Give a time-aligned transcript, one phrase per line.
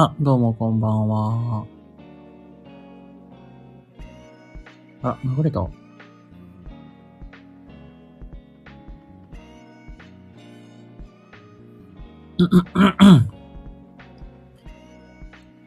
[0.00, 1.66] あ、どうもこんばんは。
[5.02, 5.68] あ、流れた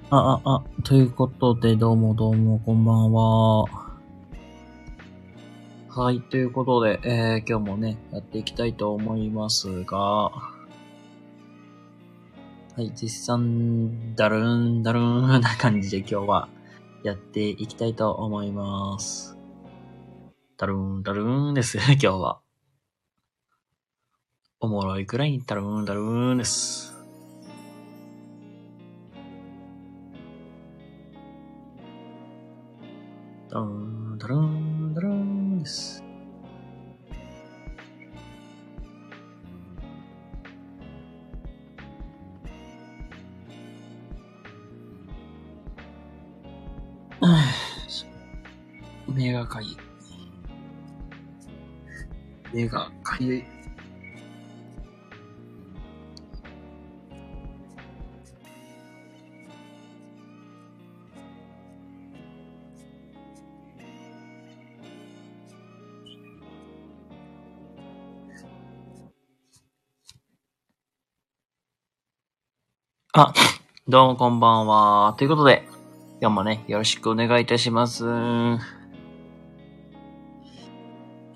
[0.10, 3.66] あ、あ、あ、ということで、どうもどうも、こんばんは。
[5.90, 10.32] はい、ということで、えー、今日もね、やっていきたいと思いますが、は
[12.78, 13.38] い、実際、
[14.16, 16.48] だるん、だるんな感じで今日は
[17.04, 19.38] やっていきたいと思います。
[20.58, 22.40] だるん、だるんです、 今日は。
[24.64, 26.94] おもろいくらいにだるーん、だるーんです。
[33.50, 36.04] だるーん、だるーん、だるーんです。
[49.10, 49.78] 目がかゆい。
[52.54, 53.61] 目がかゆい。
[73.14, 73.34] あ、
[73.90, 75.16] どうもこんばんは。
[75.18, 75.68] ということで、
[76.22, 78.06] 今日もね、よろしくお願いいたします。
[78.06, 78.14] いや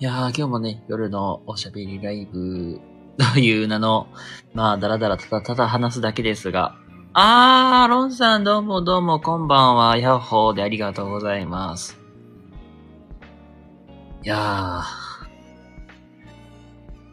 [0.00, 2.80] 今日もね、夜のおしゃべりライブ
[3.34, 4.06] という名の、
[4.54, 6.76] まあ、だらだらただただ話すだけですが、
[7.12, 9.98] あー、ロンさんどうもどうもこんばんは。
[9.98, 12.00] ヤッホーでありがとうございます。
[14.24, 14.82] いやー、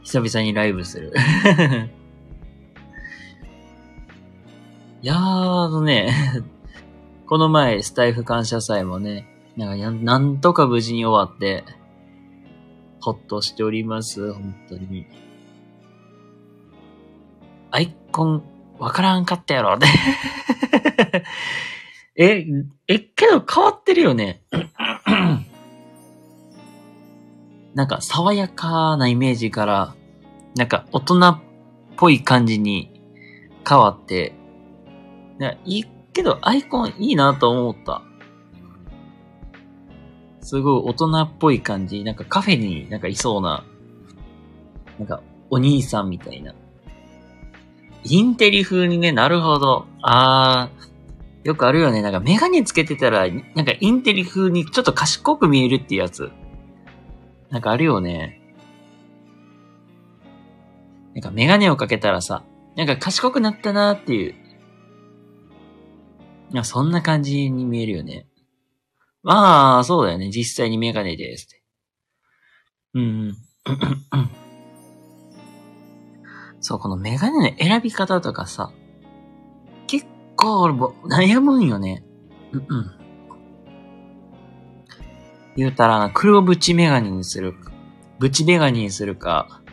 [0.04, 1.12] 久々にライブする。
[5.04, 6.14] いやー、あのね、
[7.28, 9.28] この前、スタイフ感謝祭もね、
[9.58, 11.66] なんか、なんとか無事に終わって、
[13.02, 15.06] ほっとしております、本当に。
[17.70, 18.44] アイコン、
[18.80, 19.88] わからんかったやろって。
[22.16, 22.48] え、
[22.88, 24.42] え、けど変わってるよね。
[27.76, 29.96] なんか、爽やかなイメージから、
[30.56, 31.42] なんか、大人っ
[31.98, 33.02] ぽい感じに
[33.68, 34.42] 変わって、
[35.40, 38.02] い、いいけど、アイコンいいなと思った。
[40.42, 42.04] すごい大人っぽい感じ。
[42.04, 43.66] なんかカフェになんかいそうな、
[45.00, 46.54] なんかお兄さんみたいな。
[48.04, 49.86] インテリ風にね、なるほど。
[50.02, 52.02] あー、よくあるよね。
[52.02, 56.32] なんかメガネつけてたら、なんかインテリ風にちょっと賢く見えるっていうやつ。
[57.50, 58.42] なんかあるよね。
[61.14, 62.44] なんかメガネをかけたらさ、
[62.76, 64.36] なんか賢くなったなーっていう。
[66.54, 68.28] いや、そんな感じに見えるよね。
[69.24, 70.30] まあ、そうだよね。
[70.30, 71.48] 実際にメガネです。
[72.94, 73.36] うんうん。
[76.62, 78.72] そう、このメガネの選び方とかさ、
[79.88, 80.06] 結
[80.36, 82.06] 構俺も悩むんよね。
[82.52, 82.92] うんうん。
[85.56, 87.72] 言うたら、黒縁メガネにするか、
[88.22, 89.64] 縁メガネにするか、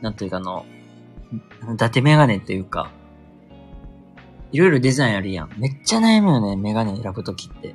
[0.00, 0.66] なんというかあの、
[1.72, 2.90] 伊達メガネっていうか、
[4.52, 5.50] いろいろデザインあるやん。
[5.58, 7.74] めっちゃ悩むよね、メガネ選ぶときって。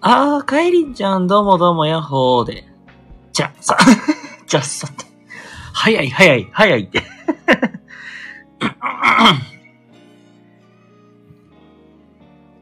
[0.00, 2.64] あー、カイリンちゃん、どうもどうも、ヤッホーで。
[3.32, 3.76] じゃ、さ、
[4.46, 5.04] じゃ、さって。
[5.72, 7.02] 早い、早い、早いって。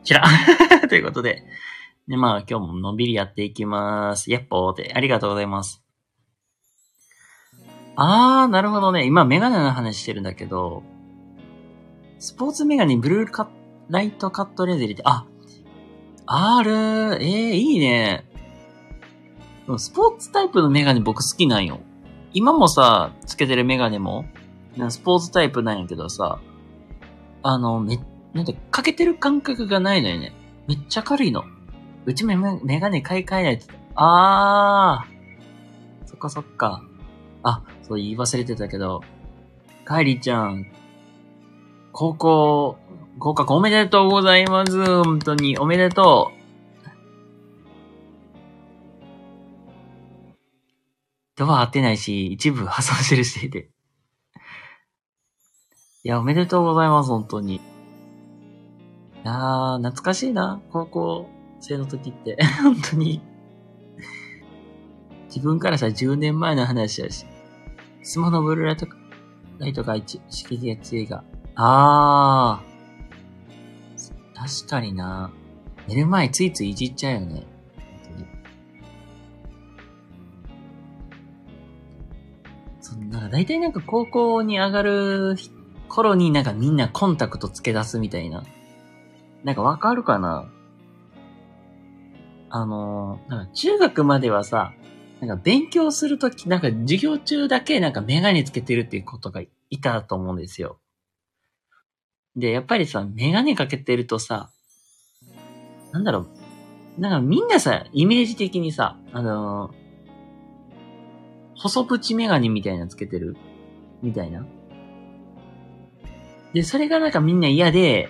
[0.04, 0.24] ちら。
[0.88, 1.44] ということで。
[2.08, 4.30] で、まあ、今日ものんびりやっていきます。
[4.30, 4.92] やっぽーで。
[4.94, 5.81] ありがとうございます。
[7.96, 9.04] あー、なるほどね。
[9.06, 10.82] 今、メガネの話してるんだけど、
[12.18, 13.50] スポーツメガネ、ブルーカ
[13.88, 15.26] ライトカットレーズ入れて、あ、
[16.26, 18.24] あるー、えー、いいね。
[19.76, 21.80] スポーツタイプのメガネ僕好きなんよ。
[22.32, 24.24] 今もさ、つけてるメガネも、
[24.88, 26.40] スポーツタイプなんやけどさ、
[27.42, 28.00] あの、め、
[28.32, 30.32] なんて、かけてる感覚がないのよね。
[30.66, 31.44] めっちゃ軽いの。
[32.06, 33.66] うちもメガネ買い替えないと。
[33.94, 36.08] あー。
[36.08, 36.82] そっかそっか。
[37.42, 39.02] あ、そう言い忘れてたけど、
[39.84, 40.66] カイリちゃん、
[41.92, 42.78] 高校、
[43.18, 45.02] 合格おめでとうございます。
[45.04, 46.42] 本当に、おめでとう。
[51.36, 53.70] ドア合ってないし、一部破損してるしていて。
[56.04, 57.56] いや、おめでとうございます、本当に。
[57.56, 57.60] い
[59.24, 61.28] やー、懐かしいな、高校
[61.60, 62.36] 生の時って。
[62.62, 63.20] 本当に。
[65.26, 67.24] 自分からしたら10年前の話やし。
[68.02, 68.86] スマホのブルーライト、
[69.58, 71.24] ライトが一、刺激が強いが。
[71.54, 72.72] あー。
[74.34, 75.30] 確かにな。
[75.86, 77.46] 寝る前ついついいじっちゃうよね。
[82.80, 85.36] そんな、だいたいなんか高校に上がる
[85.88, 88.42] 頃になんかみんなコンタクトつけ出すみたいな。
[89.44, 90.48] なんかわかるかな？
[92.50, 94.72] あのー、なんか中学まではさ、
[95.22, 99.40] なんか勉強するとき、なんか授業中だけなんかメガネつけてるっていうことが
[99.70, 100.80] いたと思うんですよ。
[102.34, 104.50] で、やっぱりさ、メガネかけてるとさ、
[105.92, 106.26] なんだろ
[106.98, 109.72] う、なんかみんなさ、イメージ的にさ、あのー、
[111.54, 113.36] 細口メガネみたいなつけてる？
[114.02, 114.44] みたいな。
[116.52, 118.08] で、それがなんかみんな嫌で、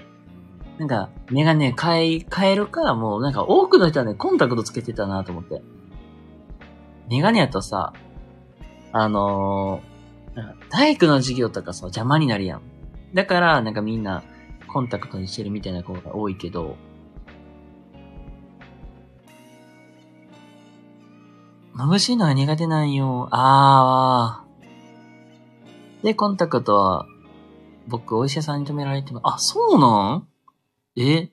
[0.79, 5.63] なんか、メガネ変え、変えるか、もうなんか多くの人はね、コンタクトつけてたなと思って。
[7.13, 7.93] メガネやとさ、
[8.91, 12.63] あのー、体育の授業とかさ、邪魔になるやん。
[13.13, 14.23] だから、なんかみんな、
[14.67, 16.79] コンタクトにしてるみたいな子が多いけど、
[21.77, 23.29] 眩しいのは苦手なんよ。
[23.31, 26.05] あー。
[26.05, 27.05] で、コンタクトは、
[27.89, 30.27] 僕、お医者さんに止められても、あ、そうなん？
[30.97, 31.29] え？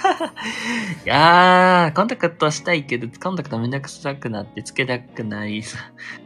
[1.04, 5.62] いやー、コンタクトしたいけど、コンタクトめんどくさくなってつけなくなり、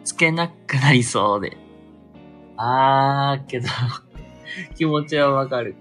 [0.05, 1.57] つけなくなりそうで。
[2.57, 3.69] あー、けど
[4.77, 5.77] 気持ちはわかる。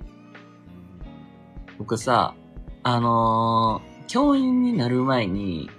[1.78, 2.36] 僕さ、
[2.84, 5.70] あのー、教員になる前に、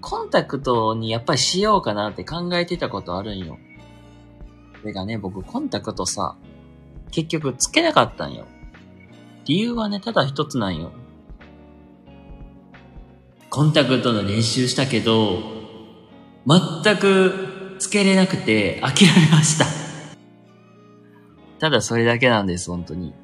[0.00, 3.58] コンタクトにやっぱりしようかなって考えてたことあるんよ。
[4.80, 6.36] それがね、僕コンタクトさ、
[7.10, 8.46] 結局つけなかったんよ。
[9.46, 10.92] 理由はね、ただ一つなんよ。
[13.56, 15.42] コンタクトの練習したけど、
[16.46, 19.64] 全くつけれなくて諦めました。
[21.58, 23.14] ただそれだけなんです、本当に。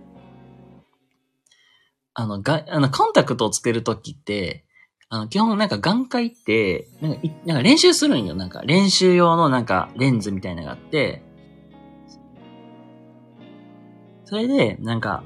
[2.15, 4.65] あの、が、あの、コンタクトをつけるときって、
[5.11, 8.35] あの、基本なんか眼科行って、なんか、なんか練習するんよ。
[8.35, 11.21] なんか練習用のなんかレンズみたいなのがあって、
[14.25, 15.25] それで、なんか、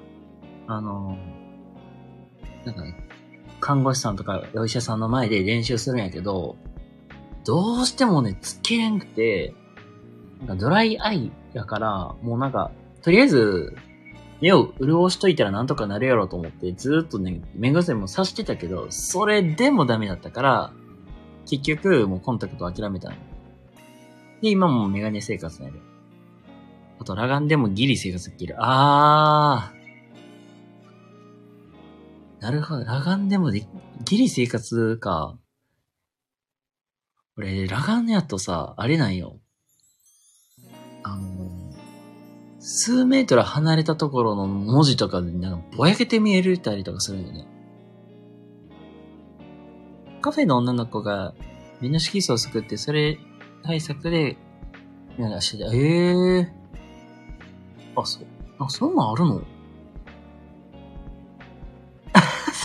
[0.66, 1.16] あの、
[2.64, 3.05] なんか、
[3.66, 6.56] 看護師さんとかお医者さんの前で練習するんやけど、
[7.44, 9.54] どうしてもね、つけれんくて、
[10.38, 12.70] なんかドライアイやから、もうなんか、
[13.02, 13.76] とりあえず、
[14.40, 20.72] 目を潤しといたらなんとかなるやろうと思って、ずっとね、目薬もさしてたけど、それでもダメだったから、
[21.44, 23.16] 結局、もうコンタクト諦めたの。
[24.42, 25.80] で、今もメガネ生活なんで。
[27.00, 28.54] あと、裸眼でもギリ生活できる。
[28.58, 29.75] あー。
[32.46, 32.84] なるほど。
[32.84, 33.66] 裸眼でもで、
[34.04, 35.36] ギリ生活か。
[37.36, 39.40] 俺、裸眼やとさ、あれなんよ。
[41.02, 41.24] あの、
[42.60, 47.48] 数メートル離れたところの文字とかでなんかぼやけて見えるたりとかするよね。
[50.22, 51.34] カフェの女の子が
[51.80, 53.18] みんな色素を作って、それ
[53.64, 54.36] 対策で、
[55.18, 58.00] なんかしてて、ええー。
[58.00, 58.24] あ、そう、
[58.60, 59.55] あ、そんなんあるの？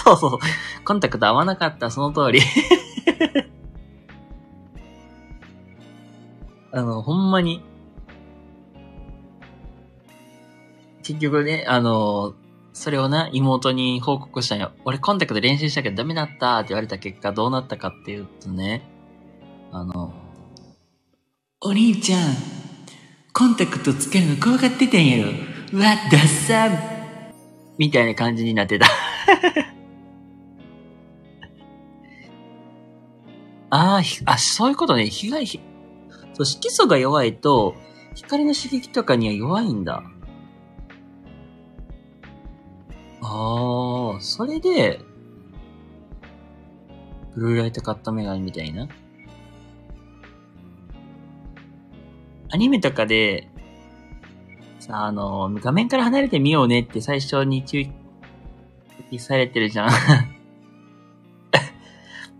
[0.03, 0.39] そうそう。
[0.83, 2.41] コンタクト合わなかった、その通り
[6.73, 7.61] あの、ほんまに、
[11.03, 12.33] 結局ね、あの、
[12.73, 14.71] それをな、妹に報告したんよ。
[14.85, 18.83] 俺コンタクト練習したけどダメだったって言われた結果どうなったかっていうとね、
[19.71, 20.13] あの、
[21.59, 22.21] お兄ちゃん、
[23.33, 25.31] コンタクトつけるの怖がってたんやろ。
[25.73, 26.69] うわ、ダッサ
[27.77, 28.87] みたいな感じになってた
[33.71, 35.07] ああ、ひあ、そういうことね。
[35.07, 35.59] 被害、ひ
[36.33, 37.73] そう、色素が弱いと、
[38.13, 40.03] 光の刺激とかには弱いんだ。
[43.21, 44.99] ああ、それで、
[47.33, 48.89] ブルーライトカットメガネみたいな？
[52.51, 53.47] アニメとかで、
[54.79, 57.85] さ、あの、画面から離れてみようねって最初に注
[59.11, 59.89] 意されてるじゃん。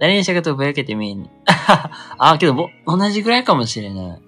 [0.02, 4.22] 誰にしたかとぼやけて見えんねあ あ、けどぼ、同じぐらいかもしれない。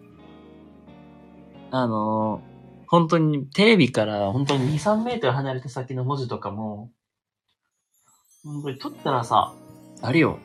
[1.72, 2.44] あの
[2.88, 6.92] 本当にテレビから本当に2、3メートル離れた先の文字とかも、
[8.44, 9.56] 本当に撮ったらさ、
[10.04, 10.38] あれよ、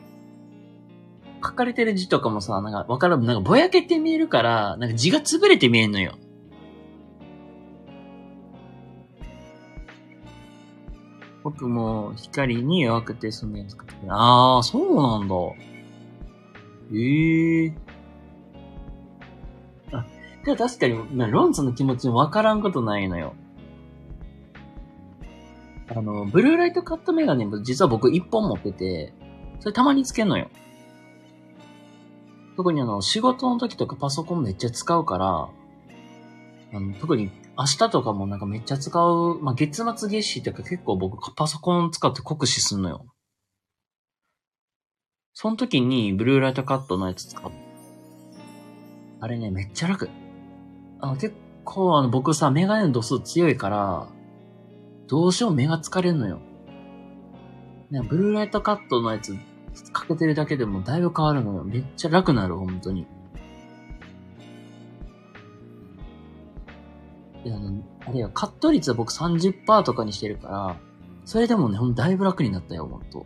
[1.43, 6.17] 書かれてる字とかもさ、なんかわからん、なんかぼやけて見えるから、なんか字が潰れて見えんのよ。
[11.43, 13.95] 僕も光に弱くてそんなやつ使って。
[14.09, 15.35] ああ、そうなんだ。
[16.93, 17.73] ええ
[19.91, 20.05] あ、
[20.43, 23.35] でも確かに、まあ、ロンツの気持ちもわからんことないのよ。
[25.89, 29.13] あの、ブルーライトカットメガネも実は僕一本持ってて、
[29.59, 30.49] それたまにつけんのよ。
[32.57, 35.49] 特にあの、仕事の時とかパソコンめっちゃ使うから、
[36.73, 43.05] あの、特に明日とかもなんかめっちゃ使う、まあ、月末月始とか結構僕パソコン使って酷使すんのよ。
[45.33, 47.51] その時にブルーライトカットのやつ使う。
[49.19, 50.09] あれね、めっちゃ楽。
[51.01, 51.35] あの、結
[51.65, 54.07] 構あの、僕さ、メガネの度数強いから、
[55.07, 56.39] どうしよう目が疲れんのよ。
[57.91, 59.33] ね、ブルーライトカットのやつ
[59.91, 61.65] かけてるだけでもだいぶ変わるのよ。
[61.65, 63.05] めっちゃ楽なる、本当に。
[67.45, 70.79] あの、あれよ、カット率は僕30%とかにしてるから、
[71.25, 73.25] それでもね、ほんとだいぶ楽になったよ、ほんと。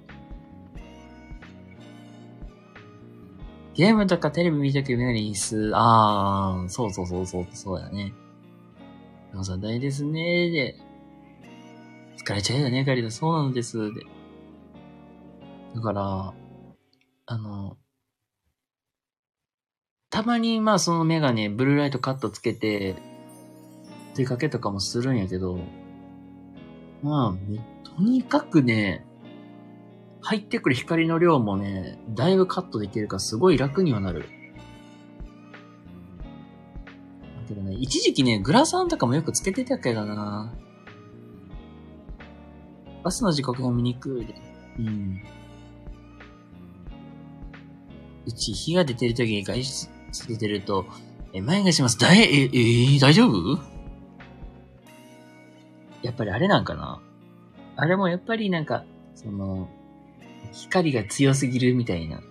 [3.75, 5.72] ゲームとかテレビ見ときメガネいいっす。
[5.74, 8.13] あー、そうそうそうそう、そうやね。
[9.32, 10.75] 山さん大ですねで。
[12.17, 13.10] 疲れちゃうよね、カリダ。
[13.10, 13.93] そうなんです。
[13.93, 14.01] で。
[15.75, 16.34] だから、
[17.25, 17.77] あの、
[20.12, 22.96] たまにまあそのメガネ、ブルーライトカットつけて、
[24.15, 25.60] 出かけとかもするんやけど、
[27.01, 29.05] まあ、とにかくね、
[30.22, 34.22] 入ってくる光の量もね、だいぶカットできるからすごい楽にはなる。
[34.22, 34.25] だ
[37.50, 40.53] けどね、一時期ね、グラサンとかもよくつけてたけどな。
[43.03, 44.36] バスの時刻が見にくいで。
[44.79, 45.22] うん。
[48.25, 49.89] うち、火が出てる時に外出
[50.27, 50.86] 出てると、
[51.34, 51.98] え、前がします。
[51.98, 53.73] だい、え、え大丈夫？
[56.03, 57.01] やっぱりあれなんかな
[57.75, 59.67] あれもやっぱりなんか、その、
[60.51, 62.22] 光が強すぎるみたいな。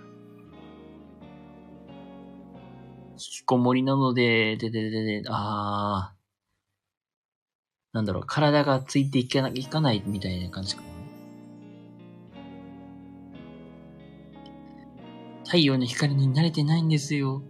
[3.13, 6.23] 引きこもりなので、でででで、あー。
[7.93, 10.89] なんだろう、体がついていかないいかないみたいな感じかな。
[15.45, 17.43] 太陽の光に慣れてないんですよ。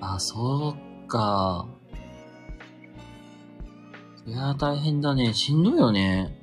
[0.00, 0.74] あ、そ
[1.04, 1.68] うか。
[4.26, 5.34] いやー大変だね。
[5.34, 6.34] しんどいよね。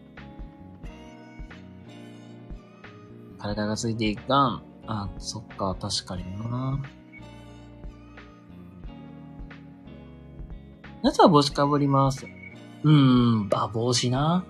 [3.39, 4.63] 体がついていかん。
[4.85, 6.79] あ、そっか、確かにな。
[11.01, 12.27] 夏は帽子かぶります。
[12.83, 14.45] うーん、あ、帽子な。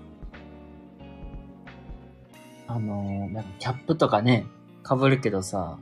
[2.67, 4.45] あのー、なんかキャップとかね、
[4.85, 5.77] 被るけどさ、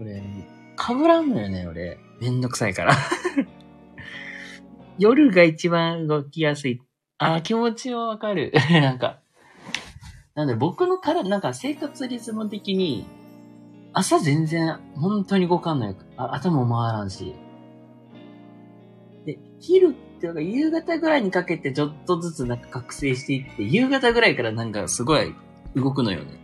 [0.00, 0.22] 俺、
[0.76, 1.98] 被らんのよね、俺。
[2.20, 2.96] めんどくさいから。
[4.98, 6.80] 夜が一番動きやすい。
[7.18, 8.52] ああ、気持ちはわかる。
[8.70, 9.20] なんか、
[10.34, 13.06] なんで僕の体、なんか生活リズム的に、
[13.92, 15.96] 朝全然本当に動かんのよ。
[16.16, 17.34] あ頭も回らんし。
[19.24, 25.34] で、昼っていうか夕方ぐらいにかけてちょっとずつなんか覚醒していって、夕方ぐらいからなんかすごい
[25.74, 26.38] 動くのよね。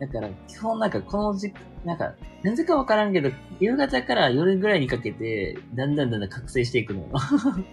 [0.00, 1.52] だから、基本なんかこの時
[1.84, 7.08] なんか、なぜかわからんけど、夕方から夜ぐらいにかけて、だんだんだんだん覚醒していくのよ。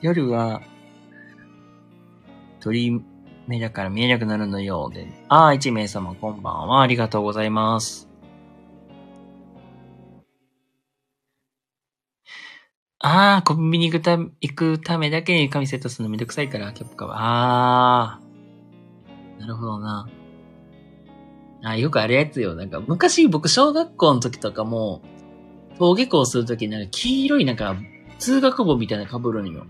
[0.00, 0.62] 夜は、
[2.60, 3.02] 鳥
[3.46, 4.90] 目だから見えなくなるのよ。
[4.90, 6.82] で、ああ、一名様こんばんは。
[6.82, 8.08] ありがとうございます。
[13.00, 17.16] ああ、コンビニ行くた行くためだけに紙セットするのめんどくさいから、キャップかは。
[17.18, 18.27] ああ。
[19.38, 20.08] なるほどな。
[21.62, 22.54] あよくあるやつよ。
[22.54, 25.02] なんか、昔僕小学校の時とかも、
[25.72, 27.76] 登下校するときになんか黄色いなんか、
[28.18, 29.66] 通学帽みたいな被るんよ。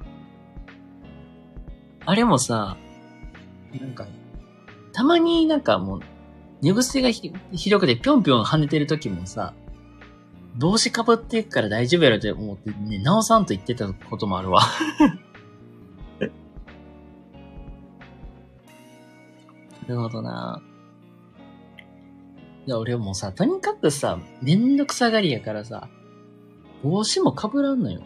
[2.04, 2.76] あれもさ、
[3.78, 4.06] なんか、
[4.92, 6.00] たまになんかもう、
[6.60, 9.54] 寝癖がひひどくてぴょんぴょん跳ねてる時もさ、
[10.56, 14.62] 帽子かぶっていくから大丈夫やろって思ってね、なおさんと言ってたこともあるわ。
[19.88, 20.62] るほどな。
[22.66, 25.88] いや、俺もうさ、とにかくさ、めんどくさがりやからさ、
[26.82, 28.02] 帽子もかぶらんのよ。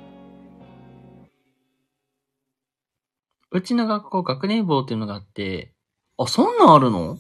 [3.51, 5.73] うちの学校学年帽っていうのがあって、
[6.17, 7.19] あ、そんなんあるの？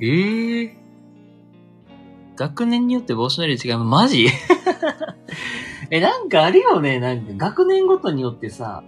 [0.00, 0.76] ええ
[2.36, 3.78] 学年によって帽子の色違う。
[3.78, 4.26] マジ？
[5.90, 8.82] え、なんかあるよね、なんか学年ごとによってさ、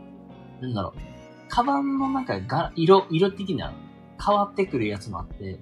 [0.60, 3.72] なんだろう、カバンのなんかが、色、色的な
[4.24, 5.58] 変わってくるやつもあって、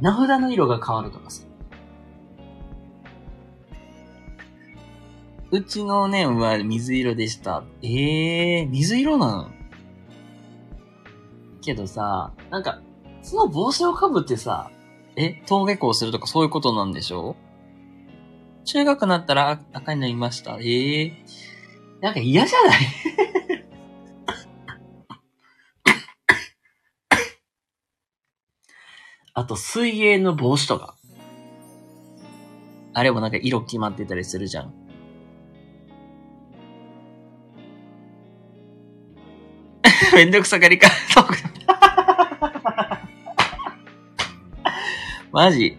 [0.00, 1.44] 名札の色が変わるとかさ。
[5.50, 7.62] うちのね、は水色でした。
[7.82, 9.50] ええー、水色なの
[11.60, 12.80] けどさ、なんか、
[13.22, 14.70] その帽子をかぶってさ、
[15.14, 17.36] え、登下校するとかそういうことなんでしょ？
[18.64, 20.56] 中学になったら赤になりました。
[20.58, 22.80] ええー、なんか嫌じゃない？
[29.34, 30.94] あと、水泳の帽子とか。
[32.92, 34.74] あれもなんか色決まってたりするじゃん。
[40.14, 40.88] めんどくさがりか。
[45.32, 45.78] マジ？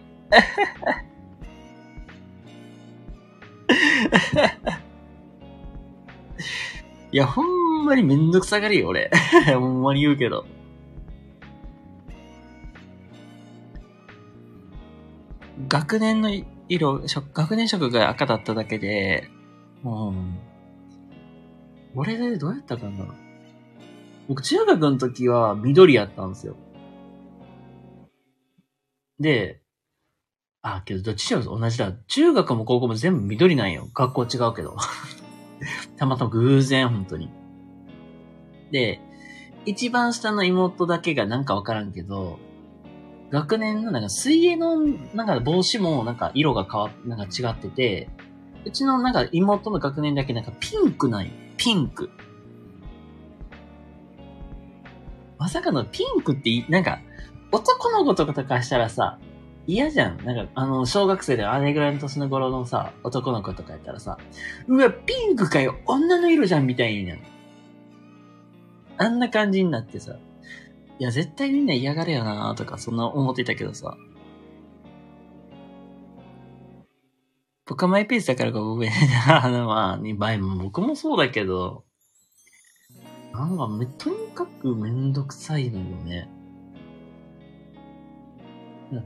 [7.12, 9.12] いや、ほんまにめんどくさがりよ、俺。
[9.54, 10.44] ほんまに言うけど。
[15.74, 16.30] 学年の
[16.68, 17.00] 色、
[17.32, 19.28] 学年色が赤だっただけで、
[19.82, 20.38] うん。
[21.96, 23.06] 俺でどうやったかな
[24.28, 26.54] 僕、中学の時は緑やったんですよ。
[29.18, 29.62] で、
[30.62, 31.92] あ、けどどっちも同じだ。
[32.06, 33.88] 中学も高校も全部緑なんよ。
[33.92, 34.76] 学校違うけど。
[35.98, 37.30] たまたま偶然、本当に。
[38.70, 39.00] で、
[39.66, 42.38] 一番下の妹だけがなんかわからんけど、
[43.30, 44.78] 学年のなんか水泳の
[45.14, 48.08] なんか帽子もなんか色が変わっなんか違ってて、
[48.64, 51.30] うちのなんか妹の学年だけなんかピンクなんよ。
[51.56, 52.10] ピンク。
[55.38, 57.00] まさかのピンクって、なんか、
[57.52, 59.18] 男の子とかとかしたらさ、
[59.66, 60.24] 嫌じゃん。
[60.24, 64.18] なんか、あの、小学生であれぐらいの年の頃のさ、男の子とかやったらさ、
[64.68, 67.20] うわ、ピンクかよ女の色じゃんみたいになる。
[68.96, 70.16] あんな感じになってさ、
[70.98, 73.96] いや、絶対みんな嫌がるよなとか、そんな思ってたけどさ。
[77.66, 78.88] 僕はマイペースだからか上、
[79.26, 81.84] あの、まあ、2倍も僕もそうだけど、
[83.32, 86.28] なんかめ、とにかくめんどくさいのよね。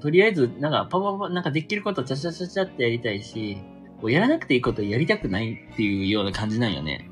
[0.00, 3.58] とりあえず、なんか、パパパ、なんかできることちゃちゃちゃちゃってやりたいし、
[4.02, 7.10] やらなくていいことやりたくないっていうような感じなんよね。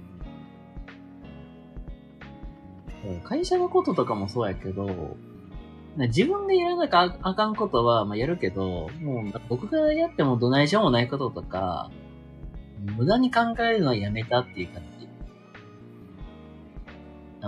[3.25, 5.17] 会社のこととかもそうやけど、
[5.97, 11.91] 自分でやらなきゃあかんことは、まあ、やるけど、もう僕がやってもどないしようもないこととか、
[12.97, 15.09] 無駄に考えるのはやめたっていう感じ。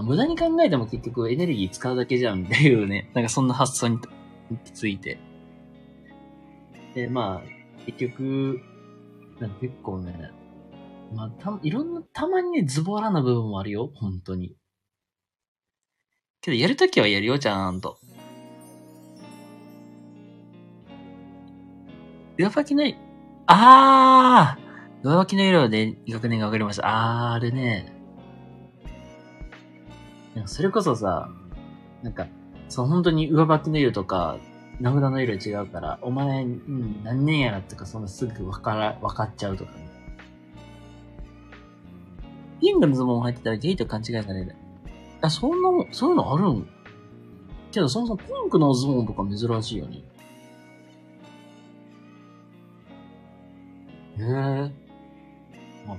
[0.02, 3.98] 無駄に考えても結局エネルギー使うだけじゃんっていうね、 なんかそんな発想に
[4.72, 5.18] ついて。
[6.94, 8.60] で、まあ、結局、
[9.40, 10.32] なんか結構ね、
[11.14, 14.56] まあ、た、いろんな、たまにね、ズボラな部分もあるよ、本当に。
[16.40, 17.98] けど、やるときはやるよ、ちゃんと。
[22.38, 22.84] 上履きの、
[23.46, 26.82] あー上履きの色で学年が分かりました。
[26.86, 27.92] あー、あれね。
[30.46, 31.28] それこそさ、
[32.02, 32.26] なんか、
[32.68, 34.38] そう、本当に上履きの色とか、
[34.80, 39.88] 名札の色違うから、お前、うん、何年やらとか、そんなすぐ分から、分かっちゃうとかね。
[42.60, 44.54] ピンクのズボン入ってたらゲイと勘違いされる。
[45.20, 46.68] あ、そんなもん、そういうのあるん？
[47.70, 50.02] けど、そもそもピンクのズボンとか珍しいよね。
[54.18, 54.72] へえ。
[55.86, 55.96] あ、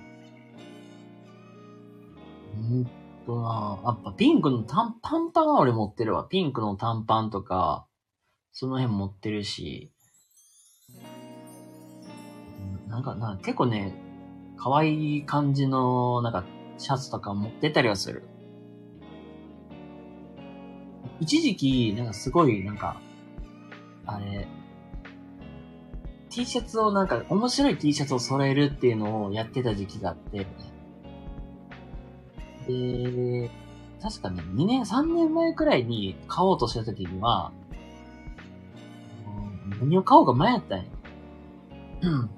[2.55, 2.89] うん
[3.25, 6.23] とな、やっぱピンクの短短パンは俺持ってるわ。
[6.23, 7.85] ピンクの短パンとか、
[8.51, 9.91] その辺持ってるし。
[12.87, 13.93] なんか、な結構ね、
[14.57, 16.43] 可愛い感じの、なんか、
[16.79, 18.23] シャツとか持ってたりはする。
[21.19, 22.99] 一時期、なんかすごい、なんか、
[24.05, 24.47] あれ、
[26.29, 30.45] T シャツをなんか、面白い T シャツを揃えるっていうのをやってた時期があって、
[32.67, 33.49] で、
[34.01, 37.51] 確かね、2年、3年前くらいに買おうとした時には、
[39.81, 40.85] 何を買おうか迷ったんや。
[42.01, 42.29] うん。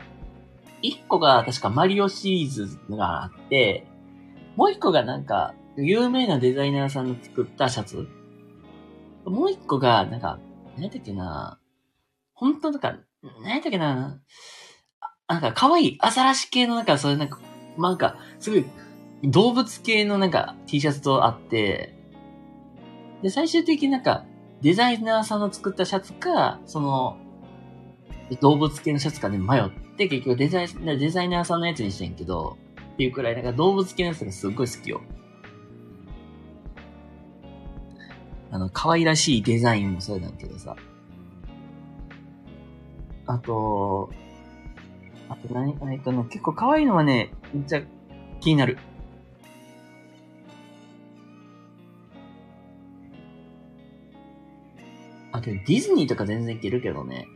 [0.82, 3.86] 1個が確かマリオシリーズがあって、
[4.56, 8.08] もう1個がなんか、有名なデザイナーさんの作ったシャツ
[9.26, 10.40] もう一個が、なんか、
[10.76, 11.60] 何やったっけな
[12.34, 12.98] 本当なんか、
[13.44, 14.20] 何やったっけな
[15.28, 17.40] なんか、可愛い、アザラシ系のなんか、そういうなんか、
[17.78, 18.66] なんか、すごい、
[19.24, 21.96] 動物系のなんか、T シャツとあって、
[23.22, 24.26] で、最終的になんか、
[24.62, 27.18] デザイナーさんの作ったシャツか、その、
[28.40, 32.58] 動物系のシャツかね、迷って、結局デザイ、デザイナーさんのやつにしてんけど、
[32.94, 35.02] っていうくらい、なんか動物系のやつがすっごい好きよ。
[38.52, 40.76] あの、可愛らしいデザインもそうなんけどさ。
[43.26, 44.12] あと、
[45.30, 45.74] あと何？
[45.74, 46.24] かないかな。
[46.26, 47.82] 結構可愛いのはね、めっちゃ
[48.42, 48.78] 気になる。
[55.32, 57.28] あ、けどディズニーとか全然いけるけどね。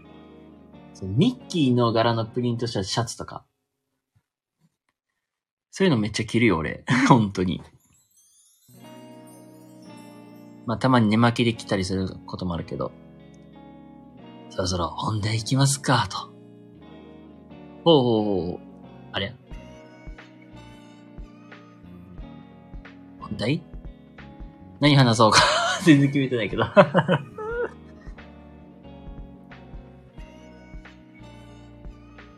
[0.94, 3.46] そうミッキーの柄のプリントしたシャツとか。
[5.72, 6.84] そういうのめっちゃ着るよ、俺。
[7.08, 7.62] 本当に。
[10.66, 12.92] まあ、たまに寝巻きで来たりすることもあるけど。
[14.50, 16.18] そろそろ本題行きますか、と。
[17.84, 18.66] ほうほうほう。
[19.12, 19.36] あれ？
[23.20, 23.62] 本題？
[24.80, 25.40] 何話そうか
[25.84, 26.64] 全然決めてないけど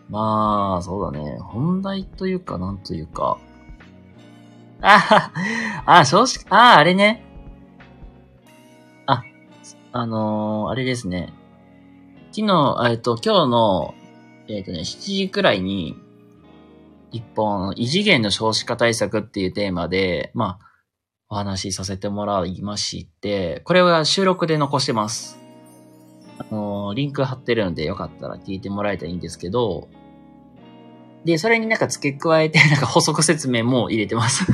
[0.09, 1.37] まあ、そうだね。
[1.39, 3.37] 本題というか、なんというか。
[4.81, 5.31] あ
[5.85, 7.23] あ、少子、ああ、あれね。
[9.97, 11.33] あ、のー、あれですね。
[12.31, 13.95] 昨日、えっと、今日の、
[14.47, 15.97] えっ、とね、7時くらいに、
[17.11, 20.67] 一本、異次元の少子化対策っていうテーマで、まあ、
[21.29, 25.39] お話しさせてもらいまして、これは収録で残してます。
[26.37, 29.87] あのー、リンク貼ってるんでよかったら聞いてもらえたらいいんですけど、
[31.25, 34.45] で、それになんか付け加えて、なんか補足説明も入れてます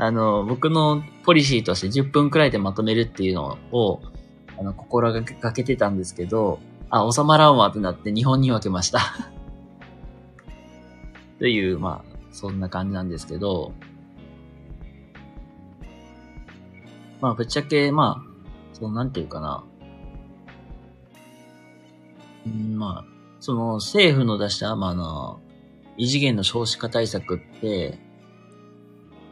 [0.00, 4.00] あの、僕のポリシーとして10分くらいでまとめるっていうのを、
[4.56, 9.00] あの、心がけてたんですけど、あ、収まらんわってなって日本に分けました
[11.40, 13.72] という、まあ、そんな感じなんですけど、
[17.20, 19.64] まあ、ぶっちゃけ、まあ、その、なんていうかな。
[22.46, 23.04] うん、まあ、
[23.40, 25.36] その、政府の出した、まあな、
[25.96, 27.98] 異次元の少子化対策って、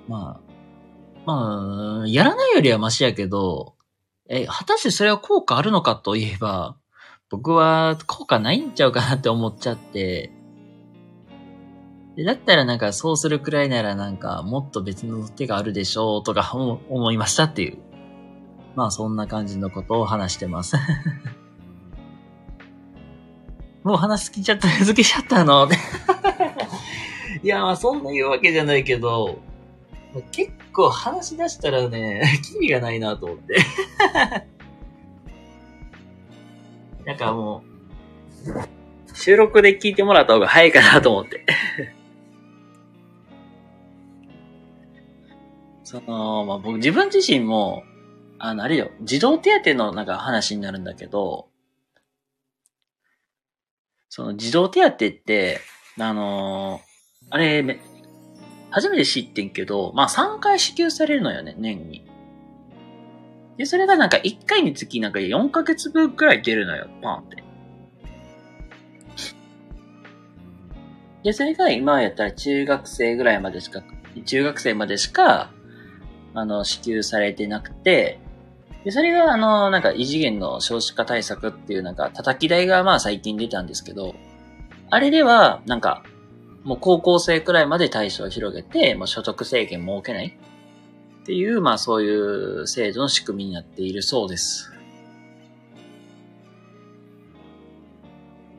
[0.09, 0.46] まあ、
[1.27, 3.75] まあ、やらないよりはマシやけど、
[4.29, 6.77] え、果たしてそれは効果あるのかといえば、
[7.29, 10.31] 僕は効果ないんちゃうかなって思っちゃって、
[12.17, 17.79] でだったらなんかそうするくらいならなんかもっと別の手があるでしょうとか 思いましたっていう。
[18.75, 20.77] まあそんな感じのことを話してます。
[23.83, 25.69] もう話尽きちゃった、 続けちゃったの。
[27.43, 29.39] いや、まあそんな言うわけじゃないけど、
[30.33, 33.57] 結構話し出したらね、 キリがないなと思って。
[37.07, 37.65] なんかも
[38.45, 38.51] う、
[39.15, 41.47] 収録で聞いてもらった方が早いかなと思って。
[45.83, 47.83] その、まあ、僕自分自身も、
[48.39, 51.49] あの、あれよ、児童手当のなんか話になるんだけど、
[54.11, 55.62] その児童手当って、
[55.99, 57.81] あのー、あれ、
[58.70, 62.05] 初めて知ってんけど、まあ3回支給されるのよね、年に。
[63.57, 67.44] で、それがなんか1回につきなんか4ヶ月分くらい出るのよ、パンって。
[71.22, 73.83] で、それが今やったら中学生ぐらいまでしか、
[74.24, 75.50] 中学生までしか、
[76.35, 78.20] あの、支給されてなくて、
[78.85, 84.14] で、それが、あの、なんか異次元の少子化対策っていうなんか叩き台がまあ最近出たんですけど、
[84.90, 86.05] あれでは、なんか、
[86.66, 90.37] もう高校生くらいまで対象を広げて、もう所得制限設けない
[91.22, 94.72] っていう、まあそういう制度の仕組みになっているそうです。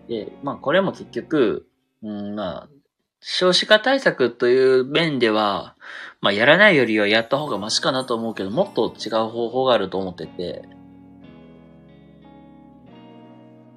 [0.07, 1.67] で、まあこれも結局、
[2.01, 2.69] うん、まあ、
[3.19, 5.75] 少子化対策という面では、
[6.21, 10.63] まあ、やらないよりはやった方がマシかなと思うけど、もっと違う方法があると思ってて、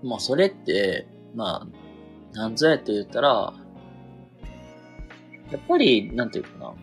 [0.04, 3.54] まあ、それって、まあ、なんぞやって言ったら、
[5.50, 6.74] やっぱり、なんていうかな、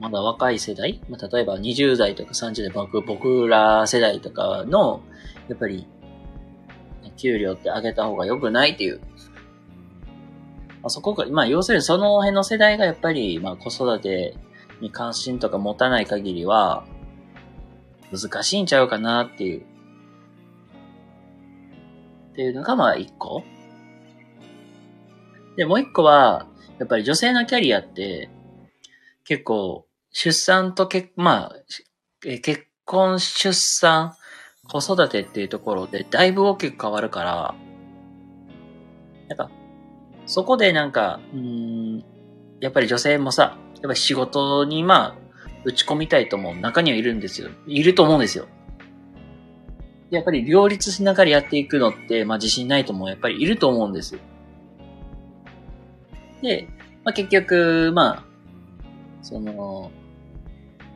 [0.00, 5.02] まだ若い世代、まあ、例えば20代とか30代、僕、僕ら世代とかの、
[5.48, 5.86] やっぱり、
[7.16, 9.00] 給料って上げた方が良くないっていう
[10.86, 14.36] あ、そこが、まあ、要するにその辺の世代がやっぱり、まあ、子育て
[14.80, 16.84] に関心とか持たない限りは、
[18.12, 19.62] 難しいんちゃうかなっていう。
[22.32, 23.42] っていうのが、まあ、一個。
[25.56, 26.46] で、もう一個は、
[26.78, 28.30] やっぱり女性のキャリアって、
[29.24, 31.56] 結構、出産と結、まあ、
[32.24, 34.14] え結婚、出産、
[34.68, 37.54] 子育てっていうところでだいぶ大きく変わるから、
[39.28, 39.50] なんか、
[40.26, 42.04] そこでなんか、うん、
[42.60, 45.26] やっぱり女性もさ、やっぱり仕事にまあ、
[45.64, 47.50] 打ち込みたいと思う中にはいるんですよ。
[47.66, 48.46] いると思うんですよ。
[50.10, 54.20] やっぱり両立しながらやっていくのって、まあ自信ないともやっぱりいると思うんですよ。
[56.42, 56.68] で、
[57.04, 58.24] まあ結局、まあ、
[59.22, 59.90] その、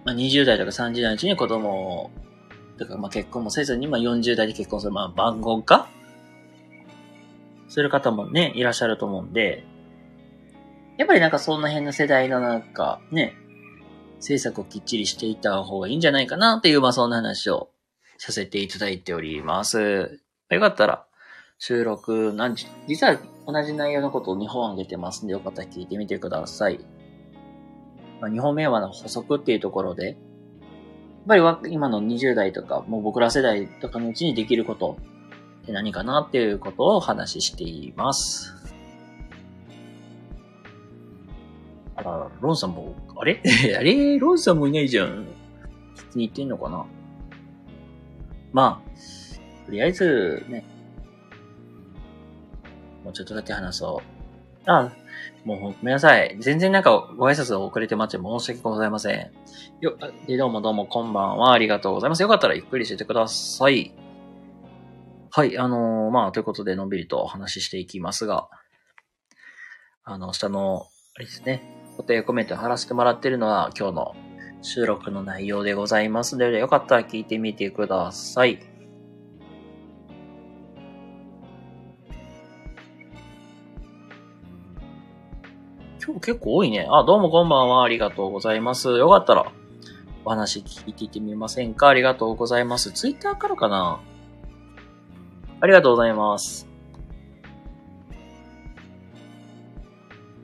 [0.05, 2.11] まあ20代とか30代のうちに子供
[2.79, 5.88] とかまあ結婚もせずに、まあ40代で結婚する、まあ番号化
[7.68, 9.64] する方もね、いらっしゃると思うんで、
[10.98, 13.35] やっぱりなんかその辺の世代のなんかね、
[14.16, 17.70] 政策をきっちりしていた方がいいんじゃないかなっていう、まあそんな話を
[18.18, 20.20] させていただいております。
[20.50, 21.07] よかったら、
[21.59, 22.57] 収録、なん
[22.88, 23.18] 実は
[23.52, 26.80] 同じ内容のことを2本あげてますんで、よかったら聞いてみてください。
[28.20, 30.16] まあ、日本名話の補足っていうところで、
[31.28, 34.98] やっぱり今の20代とか、もう僕ら世代とかのうちにできること
[35.62, 38.54] って何かなっていうことをお話ししています。
[41.96, 43.42] あら、ロンさんも、あれ？
[43.78, 44.18] あれ？
[44.18, 45.26] ロンさんもいないじゃん。
[45.94, 46.86] 聞きに行ってんのかな？
[48.52, 50.64] まあ、とりあえず、ね、
[53.04, 54.02] もうちょっとだけ話そ
[54.66, 54.70] う。
[54.70, 54.92] あ、
[55.44, 56.36] もうごめんなさい。
[56.40, 59.30] 全然なんかご挨拶遅れて待って申し訳ございません。
[59.80, 61.52] よ、で、どうもどうもこんばんは。
[61.52, 62.22] ありがとうございます。
[62.22, 63.94] よかったらゆっくりしててください。
[65.32, 68.48] はい、あのー、まあ、ということでのんびりとお話ししていきますが、
[70.04, 71.62] あの、下の、あれですね、
[71.96, 74.16] 固定コメント貼らせてもらってるのは今日の
[74.62, 78.69] 収録の内容でございますので、よかったら聞いてみてください。
[86.10, 86.88] 今日結構多いね。
[86.90, 87.84] あ、どうもこんばんは。
[87.84, 88.88] ありがとうございます。
[88.98, 89.52] よかったら、
[90.24, 91.86] お話聞いていてみませんか？
[91.86, 92.90] ありがとうございます。
[92.90, 94.00] ツイッターからかな？
[95.60, 96.66] ありがとうございます。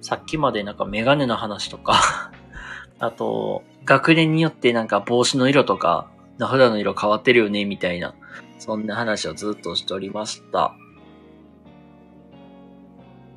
[0.03, 2.31] さっきまでなんかメガネの話とか
[3.01, 8.15] あと、学年によってなんか帽子の色とか、名札の色変わってるよね、みたいな、
[8.61, 10.77] そんな話をずっとしておりました。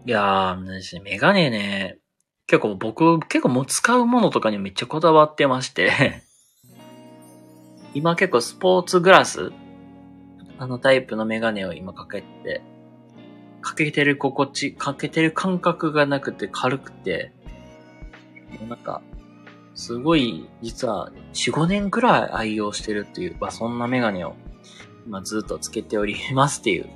[0.05, 1.97] いやー、メガネね、
[2.49, 6.23] 結構僕、結構もう使うものとかにめっちゃこだわってまして
[7.93, 9.51] 今結構スポーツグラス
[10.57, 12.63] あのタイプのメガネを今かけて、
[13.61, 17.31] かけてる心地、かけてる感覚がなくて軽くて、
[18.67, 19.03] なんか、
[19.75, 24.35] すごい、実は、4、5年くらい愛用してるっていう、まあ、そんなメガネを、
[25.05, 26.89] 今ずっとつけておりますっていう。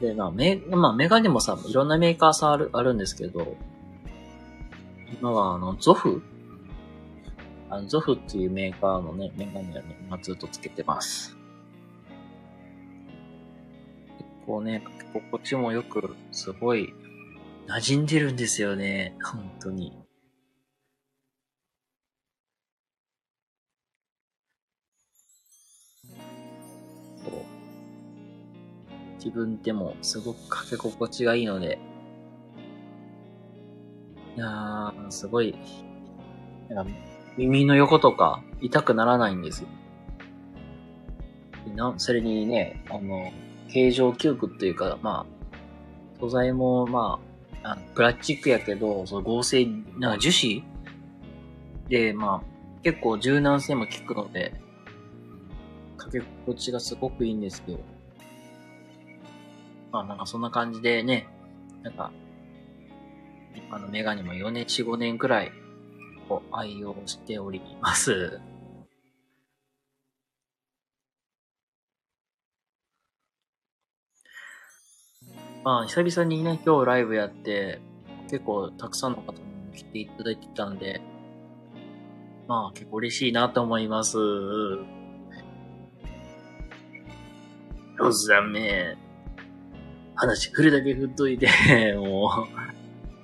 [0.00, 3.56] で、まあ、メ、まあ、メガネもさ、いろんなメーカーさんある、あるんですけど、
[5.20, 6.22] 今は、あの、ゾフ？
[7.68, 11.36] あの、ゾフっていうメーカーのね、メガネをね、今ずっとつけてます。
[14.18, 16.94] 結構ね、心地もよく、すごい、
[17.66, 19.16] 馴染んでるんですよね。
[19.22, 19.97] 本当に。
[29.18, 31.78] 自分でもすごくかけ心地がいいので、
[34.36, 35.54] いやー、すごい、
[36.68, 36.92] なんか
[37.36, 39.68] 耳の横とか痛くならないんですよ。
[41.74, 43.32] な、それにね、あの、
[43.68, 47.20] 形状記憶っていうか、まあ、素材も、ま
[47.62, 49.66] あ、あプラスチックやけど、その合成、
[49.98, 50.64] なんか樹脂
[51.88, 54.52] で、まあ、結構柔軟性も効くので、
[55.96, 57.78] かけ心地がすごくいいんですよ。
[59.90, 61.28] まあなんかそんな感じでね、
[61.82, 62.10] なんか、
[63.70, 65.52] あのメガネも4年、4、5年くらい
[66.28, 68.40] を愛用しております。
[75.64, 77.80] まあ久々にね、今日ライブやって、
[78.30, 79.38] 結構たくさんの方に
[79.74, 81.00] 来ていただいてたんで、
[82.46, 84.18] まあ結構嬉しいなと思います。
[87.96, 89.07] ロズダメ。
[90.18, 91.48] 話振るだけ振っといて
[91.96, 92.46] も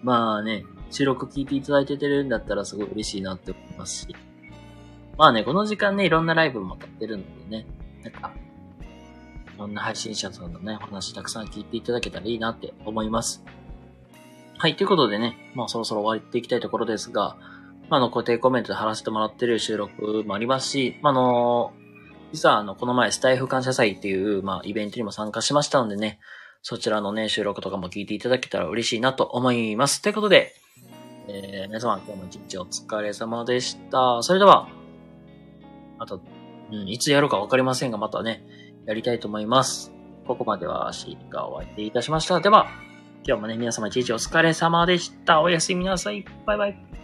[0.03, 4.17] うまあね、収録聞いていただいててるんだったらすごい嬉しいなって思いますし。
[5.17, 7.67] まあね、この時間ね、いろんなライブも撮ってるのでね、
[8.03, 8.33] なんか、
[9.55, 13.45] いろんな配信者さんのね、お話たくさん聞いていただけたらいいなって思います。
[14.59, 17.37] はい、ということでね、まあそろそろ終わっていきたいところですが、
[17.91, 21.73] まあ、の、固定コメントで貼らせてもらってる収録もありますし、まあ、の、
[22.33, 26.19] 実はあの、この前スタイフ感謝祭っていう、まあ、イベントにも参加しましたのでね、
[26.67, 30.01] そちらのね、収録とかも聞いていただけたら嬉しいなと思います。
[30.01, 30.55] ということで、
[31.29, 34.23] えー、皆様今日も一日お疲れ様でした。
[34.23, 34.67] それでは、
[35.99, 36.23] あと、
[36.73, 38.47] うん、いつやるかわかりませんが、またね、
[38.87, 39.93] やりたいと思います。
[40.27, 42.41] ここまでは足がお相手いたしました。
[42.41, 42.71] では、
[43.27, 45.43] 今日もね、皆様一日お疲れ様でした。
[45.43, 46.25] おやすみなさい。
[46.47, 47.04] バイバイ。